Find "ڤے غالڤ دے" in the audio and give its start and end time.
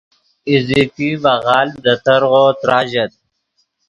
1.21-1.93